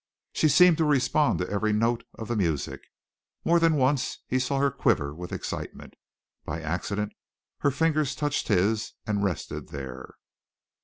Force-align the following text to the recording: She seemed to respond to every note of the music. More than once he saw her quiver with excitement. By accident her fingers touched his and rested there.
She 0.33 0.49
seemed 0.49 0.79
to 0.79 0.83
respond 0.83 1.37
to 1.37 1.47
every 1.51 1.71
note 1.73 2.05
of 2.15 2.27
the 2.27 2.35
music. 2.35 2.81
More 3.45 3.59
than 3.59 3.75
once 3.75 4.17
he 4.27 4.39
saw 4.39 4.57
her 4.57 4.71
quiver 4.71 5.13
with 5.13 5.31
excitement. 5.31 5.93
By 6.43 6.59
accident 6.59 7.13
her 7.59 7.69
fingers 7.69 8.15
touched 8.15 8.47
his 8.47 8.93
and 9.05 9.23
rested 9.23 9.69
there. 9.69 10.15